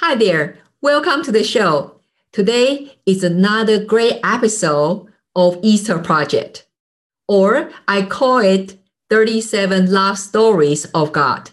[0.00, 0.58] Hi there.
[0.82, 1.98] Welcome to the show.
[2.30, 6.66] Today is another great episode of Easter Project,
[7.26, 8.78] or I call it
[9.08, 11.50] 37 Love Stories of God.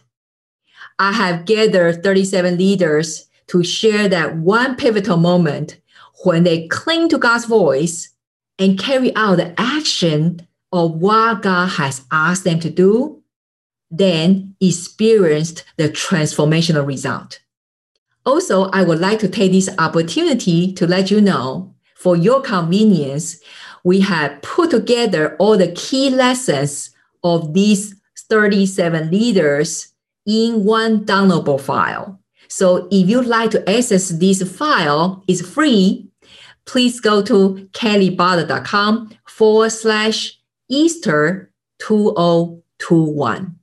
[0.99, 5.79] I have gathered 37 leaders to share that one pivotal moment
[6.25, 8.09] when they cling to God's voice
[8.59, 13.23] and carry out the action of what God has asked them to do,
[13.89, 17.39] then experienced the transformational result.
[18.25, 23.39] Also, I would like to take this opportunity to let you know for your convenience,
[23.85, 26.89] we have put together all the key lessons
[27.23, 27.95] of these
[28.29, 29.93] 37 leaders
[30.25, 32.19] in one downloadable file.
[32.49, 36.09] So if you'd like to access this file, it's free.
[36.65, 40.39] Please go to kellybutler.com forward slash
[40.69, 43.55] Easter 2021.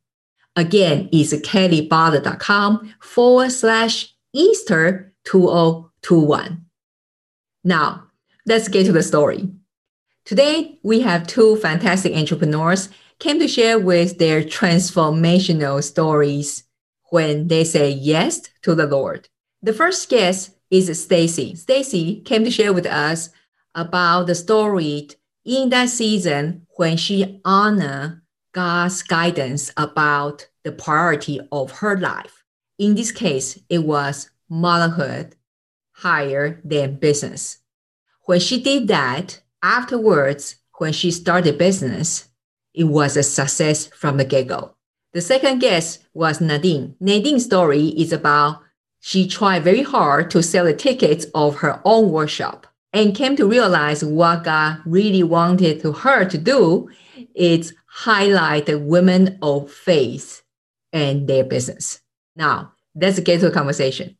[0.57, 6.65] Again, it's kellybutler.com forward slash Easter 2021.
[7.65, 8.05] Now,
[8.47, 9.49] let's get to the story.
[10.25, 16.65] Today, we have two fantastic entrepreneurs came to share with their transformational stories
[17.11, 19.29] when they say yes to the Lord.
[19.63, 21.57] The first guest is Stacy.
[21.57, 23.31] Stacy came to share with us
[23.75, 25.09] about the story
[25.45, 28.21] in that season when she honored
[28.53, 32.40] God's guidance about the priority of her life.
[32.81, 35.37] In this case, it was motherhood
[35.93, 37.59] higher than business.
[38.25, 42.31] When she did that, afterwards, when she started business,
[42.73, 44.77] it was a success from the get-go.
[45.13, 46.97] The second guest was Nadine.
[47.01, 48.63] Nadine's story is about
[48.99, 53.47] she tried very hard to sell the tickets of her own workshop and came to
[53.47, 56.89] realize what God really wanted to her to do
[57.35, 60.43] is highlight the women of faith
[60.95, 62.01] and their business.
[62.41, 64.17] Now, let's get to the conversation.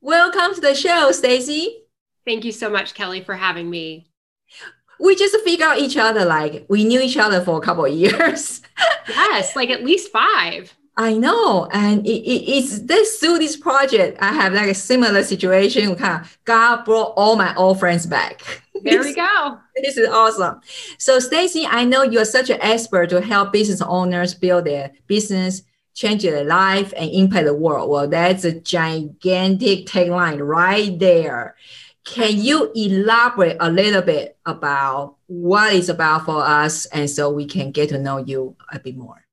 [0.00, 1.82] Welcome to the show, Stacy.
[2.24, 4.06] Thank you so much, Kelly, for having me.
[5.00, 7.92] We just figured out each other like we knew each other for a couple of
[8.04, 8.62] years.
[9.08, 10.72] yes, like at least five.
[10.96, 14.18] I know, and it, it, it's this through this project.
[14.20, 15.96] I have like a similar situation.
[15.96, 18.62] Kind of God brought all my old friends back.
[18.84, 19.58] There we go.
[19.82, 20.60] this is awesome.
[20.98, 25.62] So, Stacy, I know you're such an expert to help business owners build their business
[25.96, 27.90] change their life and impact the world.
[27.90, 31.56] Well, that's a gigantic tagline right there.
[32.04, 37.46] Can you elaborate a little bit about what it's about for us and so we
[37.46, 39.24] can get to know you a bit more?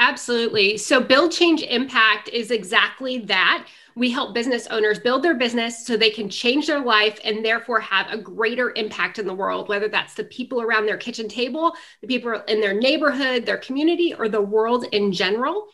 [0.00, 0.76] Absolutely.
[0.76, 3.66] So, Build Change Impact is exactly that.
[3.96, 7.80] We help business owners build their business so they can change their life and therefore
[7.80, 11.74] have a greater impact in the world, whether that's the people around their kitchen table,
[12.00, 15.66] the people in their neighborhood, their community, or the world in general.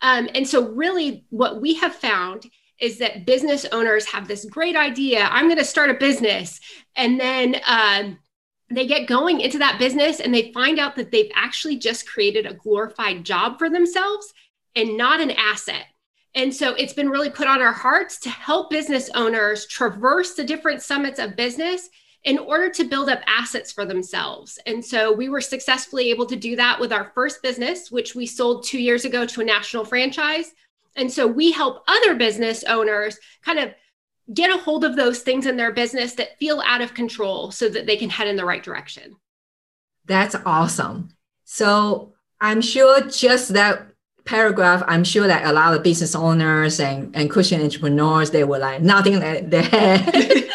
[0.00, 2.46] Um, and so, really, what we have found
[2.80, 6.60] is that business owners have this great idea I'm going to start a business.
[6.96, 8.18] And then um,
[8.70, 12.46] they get going into that business and they find out that they've actually just created
[12.46, 14.32] a glorified job for themselves
[14.76, 15.86] and not an asset.
[16.34, 20.44] And so it's been really put on our hearts to help business owners traverse the
[20.44, 21.88] different summits of business
[22.24, 24.58] in order to build up assets for themselves.
[24.66, 28.26] And so we were successfully able to do that with our first business, which we
[28.26, 30.52] sold two years ago to a national franchise.
[30.96, 33.72] And so we help other business owners kind of
[34.34, 37.68] get a hold of those things in their business that feel out of control so
[37.68, 39.16] that they can head in the right direction.
[40.04, 41.10] That's awesome.
[41.44, 43.86] So I'm sure just that
[44.24, 48.58] paragraph, I'm sure that a lot of business owners and, and Christian entrepreneurs, they were
[48.58, 50.48] like nothing like that.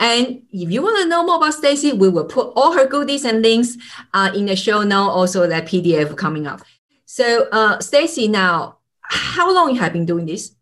[0.00, 3.24] And if you want to know more about Stacy, we will put all her goodies
[3.24, 3.76] and links
[4.14, 6.62] uh, in the show note, also that PDF coming up.
[7.04, 10.56] So, uh, Stacy, now, how long have you been doing this?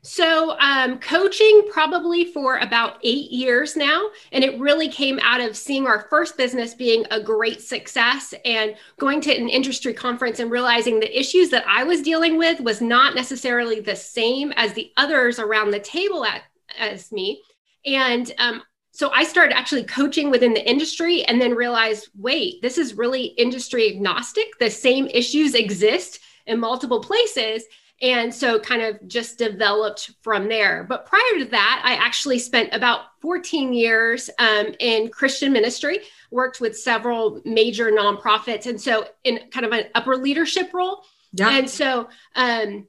[0.00, 4.08] So, um, coaching probably for about eight years now.
[4.30, 8.76] And it really came out of seeing our first business being a great success and
[9.00, 12.80] going to an industry conference and realizing the issues that I was dealing with was
[12.80, 16.42] not necessarily the same as the others around the table at,
[16.78, 17.42] as me.
[17.86, 22.78] And um, so I started actually coaching within the industry and then realized wait, this
[22.78, 24.58] is really industry agnostic.
[24.58, 27.64] The same issues exist in multiple places.
[28.02, 30.84] And so kind of just developed from there.
[30.84, 36.00] But prior to that, I actually spent about 14 years um, in Christian ministry,
[36.30, 38.66] worked with several major nonprofits.
[38.66, 41.04] And so in kind of an upper leadership role.
[41.32, 41.50] Yeah.
[41.50, 42.86] And so um,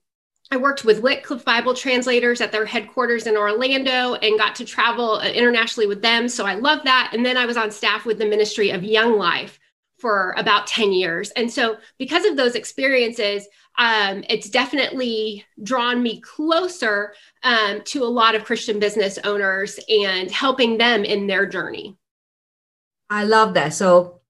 [0.50, 5.16] I worked with Wycliffe Bible translators at their headquarters in Orlando and got to travel
[5.16, 6.30] uh, internationally with them.
[6.30, 7.12] So I love that.
[7.14, 9.60] And then I was on staff with the Ministry of Young Life
[9.98, 11.32] for about 10 years.
[11.32, 13.48] And so, because of those experiences,
[13.78, 17.14] um, it's definitely drawn me closer
[17.44, 21.98] um, to a lot of Christian business owners and helping them in their journey.
[23.10, 23.74] I love that.
[23.74, 24.22] So,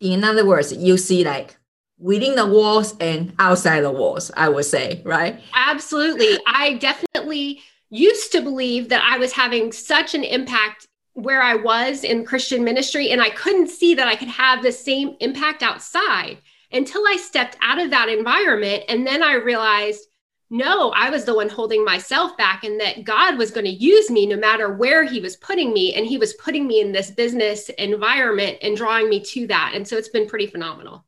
[0.00, 1.56] in other words, you see like
[2.00, 5.38] within the walls and outside the walls, I would say, right?
[5.54, 6.38] Absolutely.
[6.46, 7.60] I definitely
[7.90, 12.64] used to believe that I was having such an impact where I was in Christian
[12.64, 16.38] ministry, and I couldn't see that I could have the same impact outside
[16.72, 18.84] until I stepped out of that environment.
[18.88, 20.06] And then I realized,
[20.48, 24.08] no, I was the one holding myself back, and that God was going to use
[24.08, 25.94] me no matter where He was putting me.
[25.94, 29.72] And He was putting me in this business environment and drawing me to that.
[29.74, 31.04] And so it's been pretty phenomenal.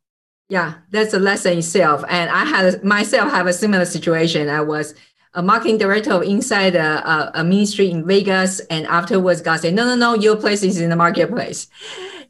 [0.52, 2.04] Yeah, that's a lesson itself.
[2.10, 4.50] And I had myself have a similar situation.
[4.50, 4.94] I was
[5.32, 9.94] a marketing director inside a, a, ministry in Vegas, and afterwards God said, "No, no,
[9.94, 11.68] no, your place is in the marketplace."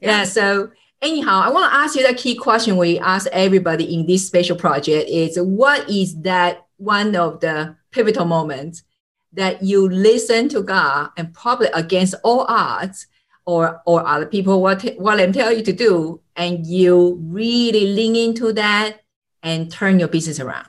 [0.00, 0.18] Yeah.
[0.18, 0.70] yeah so
[1.00, 4.54] anyhow, I want to ask you the key question we ask everybody in this special
[4.56, 8.84] project is what is that one of the pivotal moments
[9.32, 13.08] that you listen to God and probably against all odds
[13.46, 18.16] or or other people what what them tell you to do and you really lean
[18.16, 19.00] into that
[19.42, 20.66] and turn your business around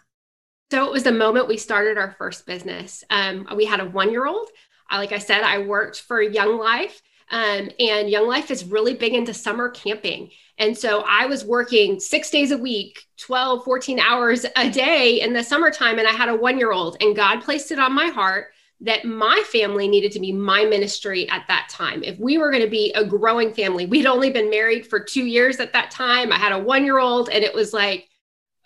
[0.71, 4.11] so it was the moment we started our first business um, we had a one
[4.11, 4.49] year old
[4.91, 7.01] like i said i worked for young life
[7.33, 10.29] um, and Young Life is really big into summer camping.
[10.59, 15.33] And so I was working six days a week, 12, 14 hours a day in
[15.33, 15.97] the summertime.
[15.97, 18.52] And I had a one year old, and God placed it on my heart
[18.83, 22.03] that my family needed to be my ministry at that time.
[22.03, 25.25] If we were going to be a growing family, we'd only been married for two
[25.25, 26.31] years at that time.
[26.31, 28.09] I had a one year old, and it was like,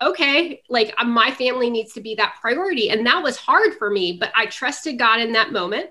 [0.02, 2.90] okay, like my family needs to be that priority.
[2.90, 5.90] And that was hard for me, but I trusted God in that moment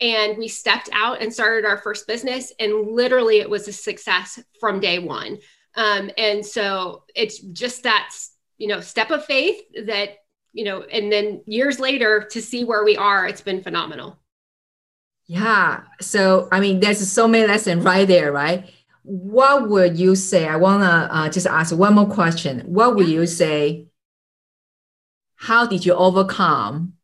[0.00, 4.42] and we stepped out and started our first business and literally it was a success
[4.58, 5.38] from day one
[5.76, 8.12] um, and so it's just that
[8.58, 10.18] you know step of faith that
[10.54, 14.18] you know and then years later to see where we are it's been phenomenal.
[15.26, 15.82] Yeah.
[16.00, 18.70] So i mean there's so many lessons right there right?
[19.02, 22.60] What would you say i want to uh, just ask one more question.
[22.60, 23.88] What would you say
[25.36, 26.94] how did you overcome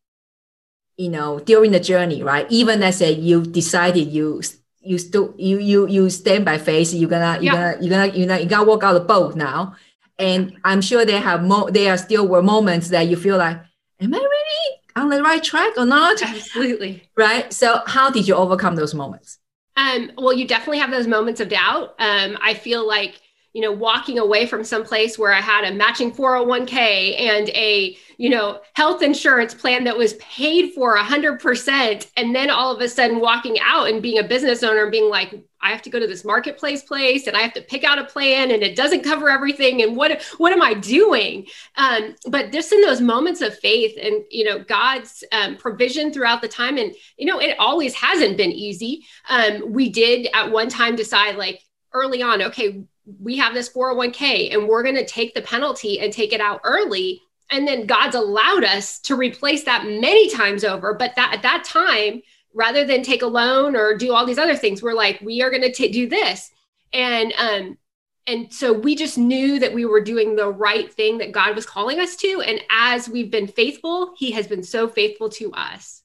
[0.96, 2.46] you know during the journey right?
[2.50, 4.42] Even let's say you decided you
[4.80, 7.72] you still you you you stand by face, you're gonna you're yeah.
[7.72, 9.74] gonna you're gonna you're gonna you gotta walk out the boat now
[10.20, 13.58] and i'm sure there have mo there are still were moments that you feel like
[14.00, 16.20] am i really on the right track or not?
[16.22, 17.08] Absolutely.
[17.16, 17.52] Right?
[17.52, 19.38] So how did you overcome those moments?
[19.76, 21.94] Um well you definitely have those moments of doubt.
[21.98, 23.20] Um i feel like
[23.52, 27.96] you know walking away from some place where i had a matching 401k and a
[28.16, 32.88] you know health insurance plan that was paid for 100% and then all of a
[32.88, 35.98] sudden walking out and being a business owner and being like i have to go
[35.98, 39.04] to this marketplace place and i have to pick out a plan and it doesn't
[39.04, 39.82] cover everything.
[39.82, 41.46] And what what am i doing?
[41.76, 46.42] Um, but just in those moments of faith and you know god's um, provision throughout
[46.42, 49.04] the time and you know it always hasn't been easy.
[49.28, 51.62] Um, we did at one time decide like
[51.92, 52.84] early on okay
[53.18, 56.60] we have this 401k and we're going to take the penalty and take it out
[56.64, 57.20] early.
[57.50, 60.94] And then god's allowed us to replace that many times over.
[60.94, 62.22] But that at that time
[62.54, 65.50] rather than take a loan or do all these other things we're like we are
[65.50, 66.50] going to do this
[66.92, 67.78] and um
[68.26, 71.66] and so we just knew that we were doing the right thing that god was
[71.66, 76.02] calling us to and as we've been faithful he has been so faithful to us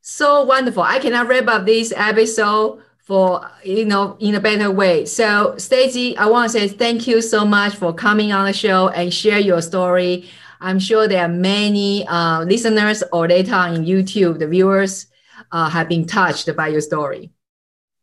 [0.00, 5.06] so wonderful i cannot wrap up this episode for you know in a better way.
[5.06, 8.88] So Stacy, I want to say thank you so much for coming on the show
[8.88, 10.28] and share your story.
[10.60, 15.06] I'm sure there are many uh, listeners or later on YouTube, the viewers
[15.52, 17.30] uh, have been touched by your story.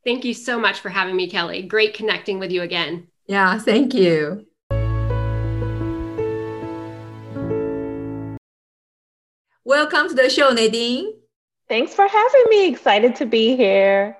[0.05, 1.63] Thank you so much for having me, Kelly.
[1.63, 3.07] Great connecting with you again.
[3.27, 4.45] Yeah, thank you.
[9.65, 11.11] Welcome to the show, Nadine.
[11.67, 12.69] Thanks for having me.
[12.69, 14.15] Excited to be here.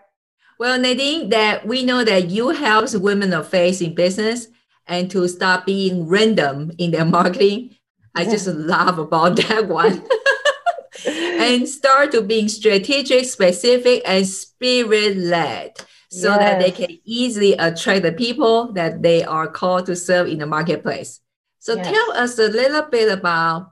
[0.59, 4.47] Well, Nadine, that we know that you help women of faith in business
[4.87, 7.77] and to stop being random in their marketing.
[8.15, 10.03] I just love about that one.
[11.07, 15.73] and start to being strategic, specific, and spirit led
[16.09, 16.39] so yes.
[16.39, 20.45] that they can easily attract the people that they are called to serve in the
[20.45, 21.19] marketplace.
[21.59, 21.91] So yes.
[21.91, 23.71] tell us a little bit about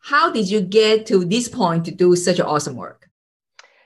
[0.00, 3.08] how did you get to this point to do such awesome work?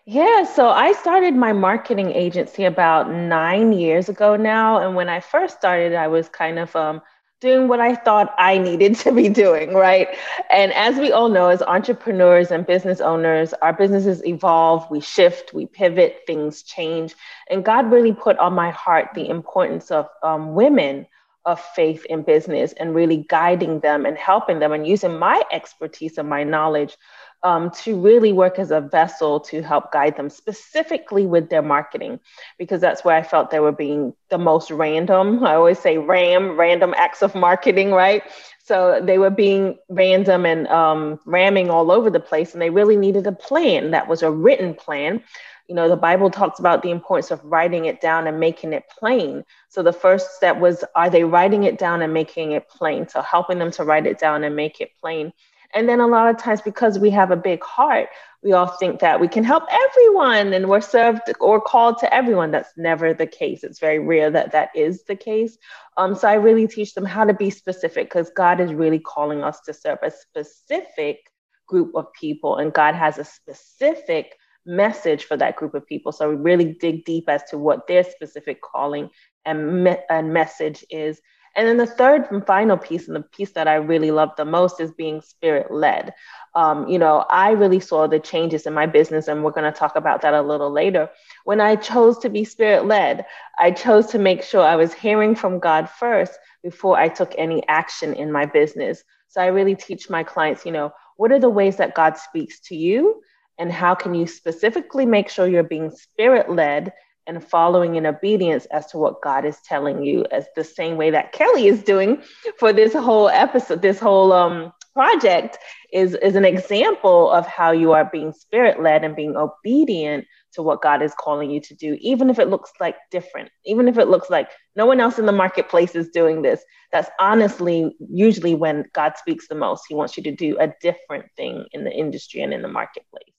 [0.06, 4.78] Yeah, so I started my marketing agency about nine years ago now.
[4.78, 7.00] And when I first started, I was kind of um,
[7.40, 10.08] doing what I thought I needed to be doing, right?
[10.50, 15.54] And as we all know, as entrepreneurs and business owners, our businesses evolve, we shift,
[15.54, 17.14] we pivot, things change.
[17.50, 21.06] And God really put on my heart the importance of um, women
[21.46, 26.18] of faith in business and really guiding them and helping them and using my expertise
[26.18, 26.96] and my knowledge
[27.42, 32.20] um, to really work as a vessel to help guide them specifically with their marketing,
[32.58, 35.44] because that's where I felt they were being the most random.
[35.44, 38.22] I always say RAM, random acts of marketing, right?
[38.62, 42.96] So they were being random and um, ramming all over the place, and they really
[42.96, 45.22] needed a plan that was a written plan.
[45.66, 48.84] You know, the Bible talks about the importance of writing it down and making it
[48.98, 49.44] plain.
[49.68, 53.08] So the first step was, are they writing it down and making it plain?
[53.08, 55.32] So helping them to write it down and make it plain.
[55.74, 58.08] And then a lot of times, because we have a big heart,
[58.42, 62.50] we all think that we can help everyone and we're served or called to everyone.
[62.50, 63.62] That's never the case.
[63.62, 65.58] It's very rare that that is the case.
[65.96, 69.42] Um, so I really teach them how to be specific because God is really calling
[69.42, 71.18] us to serve a specific
[71.66, 74.34] group of people, and God has a specific
[74.66, 76.12] message for that group of people.
[76.12, 79.10] So we really dig deep as to what their specific calling
[79.44, 81.20] and, me- and message is.
[81.56, 84.44] And then the third and final piece, and the piece that I really love the
[84.44, 86.14] most, is being spirit led.
[86.54, 89.78] Um, you know, I really saw the changes in my business, and we're going to
[89.78, 91.10] talk about that a little later.
[91.44, 93.26] When I chose to be spirit led,
[93.58, 97.66] I chose to make sure I was hearing from God first before I took any
[97.68, 99.02] action in my business.
[99.28, 102.60] So I really teach my clients, you know, what are the ways that God speaks
[102.60, 103.22] to you?
[103.58, 106.92] And how can you specifically make sure you're being spirit led
[107.26, 111.10] and following in obedience as to what God is telling you, as the same way
[111.10, 112.22] that Kelly is doing
[112.58, 115.58] for this whole episode, this whole um, project
[115.92, 120.62] is, is an example of how you are being spirit led and being obedient to
[120.62, 123.98] what God is calling you to do, even if it looks like different, even if
[123.98, 126.62] it looks like no one else in the marketplace is doing this.
[126.90, 129.84] That's honestly usually when God speaks the most.
[129.88, 133.32] He wants you to do a different thing in the industry and in the marketplace.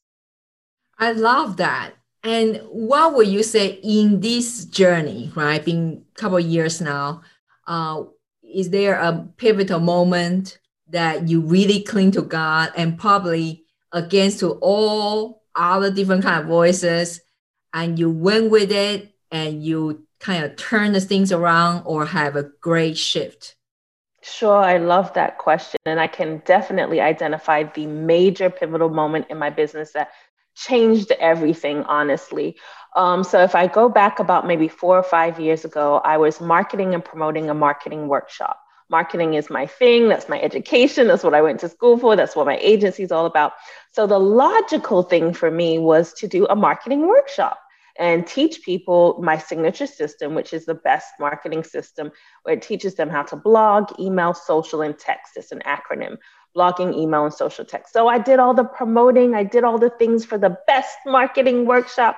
[0.97, 1.93] I love that.
[2.23, 5.63] And what would you say in this journey, right?
[5.63, 7.21] Been a couple years now,
[7.67, 8.03] uh,
[8.43, 10.59] is there a pivotal moment
[10.89, 16.47] that you really cling to God and probably against to all other different kind of
[16.47, 17.21] voices,
[17.73, 22.35] and you went with it and you kind of turn the things around or have
[22.35, 23.55] a great shift?
[24.21, 25.79] Sure, I love that question.
[25.85, 30.11] And I can definitely identify the major pivotal moment in my business that
[30.67, 32.55] changed everything, honestly.
[32.95, 36.41] Um, so if I go back about maybe four or five years ago, I was
[36.41, 38.59] marketing and promoting a marketing workshop.
[38.89, 40.09] Marketing is my thing.
[40.09, 41.07] That's my education.
[41.07, 42.15] That's what I went to school for.
[42.17, 43.53] That's what my agency is all about.
[43.93, 47.57] So the logical thing for me was to do a marketing workshop
[47.97, 52.11] and teach people my signature system, which is the best marketing system,
[52.43, 55.37] where it teaches them how to blog, email, social, and text.
[55.37, 56.17] It's an acronym
[56.55, 57.93] blogging, email, and social text.
[57.93, 61.65] So I did all the promoting, I did all the things for the best marketing
[61.65, 62.17] workshop.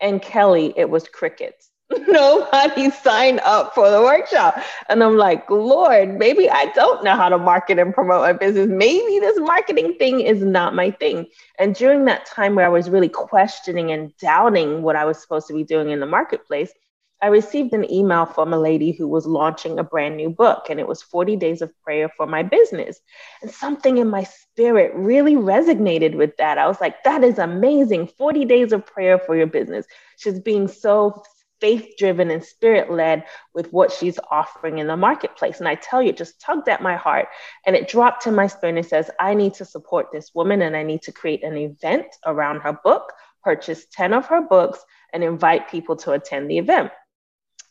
[0.00, 1.70] And Kelly, it was crickets.
[2.06, 4.62] Nobody signed up for the workshop.
[4.88, 8.68] And I'm like, Lord, maybe I don't know how to market and promote my business.
[8.68, 11.26] Maybe this marketing thing is not my thing.
[11.58, 15.46] And during that time where I was really questioning and doubting what I was supposed
[15.48, 16.72] to be doing in the marketplace,
[17.20, 20.78] I received an email from a lady who was launching a brand new book, and
[20.78, 23.00] it was 40 Days of Prayer for My Business.
[23.42, 26.58] And something in my spirit really resonated with that.
[26.58, 28.06] I was like, that is amazing.
[28.18, 29.86] 40 Days of Prayer for your business.
[30.16, 31.22] She's being so
[31.60, 35.58] faith driven and spirit led with what she's offering in the marketplace.
[35.58, 37.26] And I tell you, it just tugged at my heart
[37.66, 40.76] and it dropped in my spirit and says, I need to support this woman and
[40.76, 44.78] I need to create an event around her book, purchase 10 of her books,
[45.12, 46.92] and invite people to attend the event.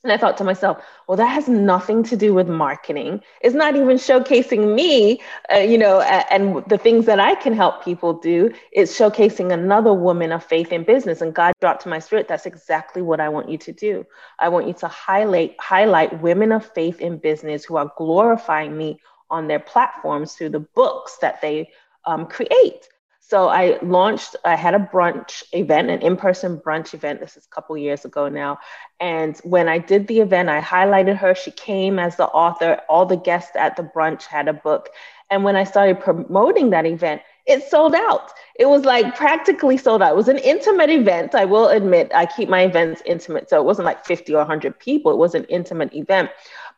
[0.07, 3.21] And I thought to myself, well, that has nothing to do with marketing.
[3.41, 5.19] It's not even showcasing me,
[5.53, 8.53] uh, you know, and the things that I can help people do.
[8.71, 11.19] It's showcasing another woman of faith in business.
[11.19, 14.05] And God dropped to my spirit, that's exactly what I want you to do.
[14.39, 19.01] I want you to highlight highlight women of faith in business who are glorifying me
[19.29, 21.69] on their platforms through the books that they
[22.05, 22.87] um, create.
[23.29, 27.19] So I launched, I had a brunch event, an in-person brunch event.
[27.19, 28.59] This is a couple years ago now.
[29.01, 31.35] And when I did the event, I highlighted her.
[31.35, 32.79] She came as the author.
[32.87, 34.91] All the guests at the brunch had a book.
[35.29, 38.31] And when I started promoting that event, it sold out.
[38.57, 40.13] It was like practically sold out.
[40.13, 41.35] It was an intimate event.
[41.35, 43.49] I will admit, I keep my events intimate.
[43.49, 45.11] So it wasn't like 50 or 100 people.
[45.11, 46.29] It was an intimate event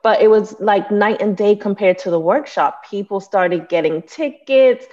[0.01, 2.85] but it was like night and day compared to the workshop.
[2.89, 4.85] People started getting tickets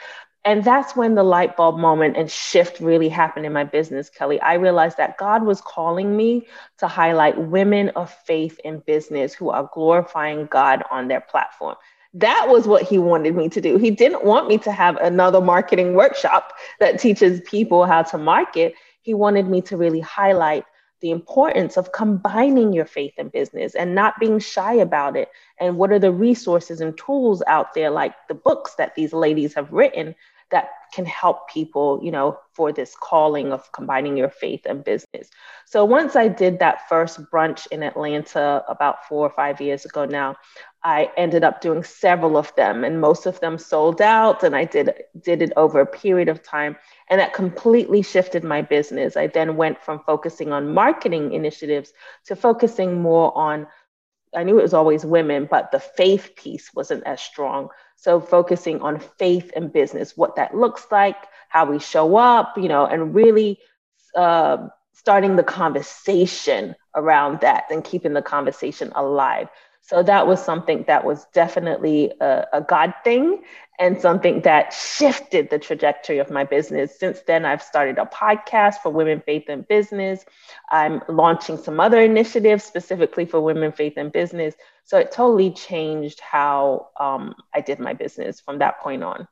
[0.47, 4.41] And that's when the light bulb moment and shift really happened in my business, Kelly.
[4.41, 6.47] I realized that God was calling me
[6.79, 11.75] to highlight women of faith in business who are glorifying God on their platform.
[12.15, 13.77] That was what he wanted me to do.
[13.77, 18.75] He didn't want me to have another marketing workshop that teaches people how to market.
[19.03, 20.65] He wanted me to really highlight
[21.01, 25.29] the importance of combining your faith and business and not being shy about it.
[25.59, 29.53] And what are the resources and tools out there, like the books that these ladies
[29.55, 30.15] have written,
[30.51, 35.29] that can help people, you know, for this calling of combining your faith and business.
[35.67, 40.05] So once I did that first brunch in Atlanta about four or five years ago
[40.05, 40.37] now,
[40.85, 44.65] I ended up doing several of them and most of them sold out and I
[44.65, 46.77] did did it over a period of time
[47.11, 49.17] and that completely shifted my business.
[49.17, 51.93] I then went from focusing on marketing initiatives
[52.27, 53.67] to focusing more on
[54.35, 57.71] I knew it was always women, but the faith piece wasn't as strong.
[58.07, 61.17] So focusing on faith and business, what that looks like,
[61.49, 63.59] how we show up, you know, and really
[64.15, 69.49] uh, starting the conversation around that and keeping the conversation alive.
[69.87, 73.45] So that was something that was definitely a, a, God thing
[73.79, 76.99] and something that shifted the trajectory of my business.
[76.99, 80.25] Since then, I've started a podcast for women, faith, and business.
[80.71, 84.57] I'm launching some other initiatives specifically for women, faith, and business.
[84.83, 89.29] So it totally changed how um, I did my business from that point on.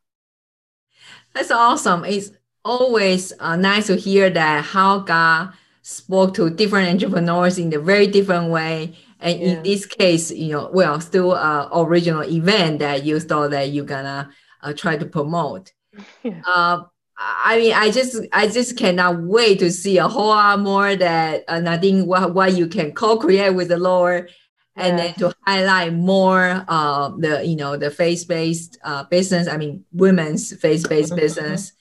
[1.32, 2.04] That's awesome.
[2.04, 2.30] It's
[2.64, 8.06] always uh, nice to hear that how God spoke to different entrepreneurs in a very
[8.06, 8.94] different way
[9.24, 9.48] and yeah.
[9.48, 13.86] in this case, you know, well, still uh, original event that you thought that you're
[13.86, 14.30] gonna
[14.62, 15.72] uh, try to promote.
[16.24, 16.42] Yeah.
[16.44, 16.82] Uh,
[17.16, 21.44] I mean, I just I just cannot wait to see a whole lot more that
[21.46, 24.32] uh, Nadine what what you can co-create with the Lord,
[24.74, 29.46] and then to highlight more uh the you know the faith-based uh business.
[29.46, 31.20] I mean, women's faith-based mm-hmm.
[31.20, 31.72] business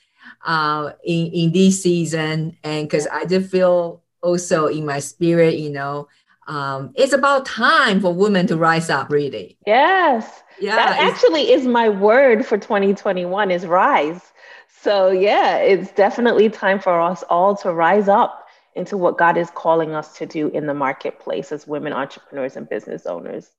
[0.46, 5.72] uh in in this season, and because I just feel also in my spirit, you
[5.72, 6.08] know,
[6.48, 11.66] um, it's about time for women to rise up really yes yeah that actually is
[11.66, 14.32] my word for 2021 is rise
[14.82, 19.50] so yeah it's definitely time for us all to rise up into what god is
[19.52, 23.52] calling us to do in the marketplace as women entrepreneurs and business owners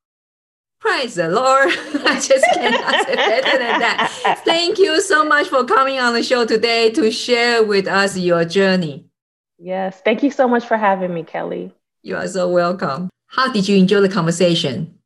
[0.84, 1.68] Praise the Lord.
[2.04, 4.42] I just cannot say better than that.
[4.44, 8.44] Thank you so much for coming on the show today to share with us your
[8.44, 9.06] journey.
[9.58, 10.02] Yes.
[10.04, 11.72] Thank you so much for having me, Kelly.
[12.06, 13.08] You are so welcome.
[13.28, 14.98] How did you enjoy the conversation?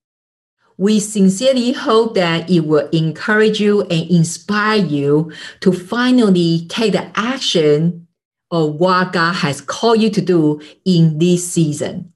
[0.79, 5.31] We sincerely hope that it will encourage you and inspire you
[5.61, 8.09] to finally take the action
[8.51, 12.13] of what God has called you to do in this season.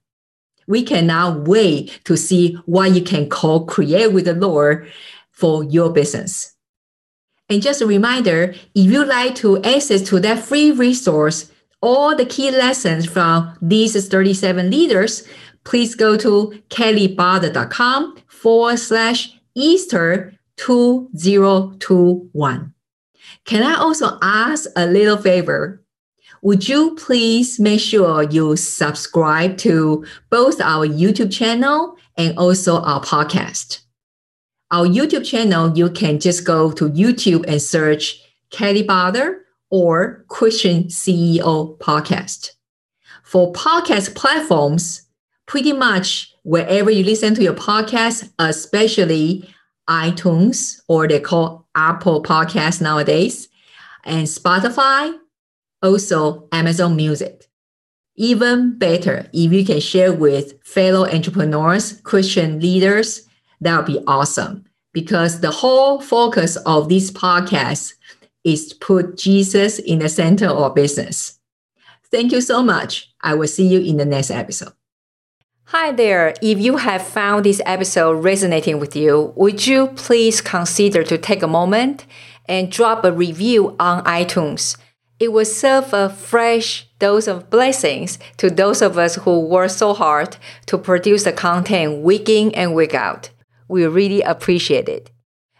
[0.66, 4.90] We cannot wait to see what you can co-create with the Lord
[5.30, 6.56] for your business.
[7.48, 12.24] And just a reminder, if you'd like to access to that free resource, all the
[12.24, 15.28] key lessons from these 37 leaders,
[15.64, 22.74] please go to kellybader.com forward slash Easter 2021.
[23.44, 25.82] Can I also ask a little favor?
[26.42, 33.00] Would you please make sure you subscribe to both our YouTube channel and also our
[33.00, 33.80] podcast?
[34.70, 40.84] Our YouTube channel, you can just go to YouTube and search Kelly Bader or Christian
[40.84, 42.50] CEO podcast.
[43.24, 45.08] For podcast platforms,
[45.46, 49.48] pretty much wherever you listen to your podcast, especially
[49.88, 53.48] iTunes or they call Apple Podcasts nowadays,
[54.04, 55.16] and Spotify,
[55.82, 57.48] also Amazon Music.
[58.14, 63.26] Even better, if you can share with fellow entrepreneurs, Christian leaders,
[63.62, 64.64] that would be awesome.
[64.92, 67.94] Because the whole focus of this podcast
[68.44, 71.38] is put Jesus in the center of business.
[72.10, 73.10] Thank you so much.
[73.20, 74.72] I will see you in the next episode.
[75.66, 76.34] Hi there.
[76.42, 81.42] If you have found this episode resonating with you, would you please consider to take
[81.42, 82.04] a moment
[82.46, 84.76] and drop a review on iTunes?
[85.18, 89.94] It will serve a fresh dose of blessings to those of us who work so
[89.94, 93.30] hard to produce the content week in and week out.
[93.68, 95.11] We really appreciate it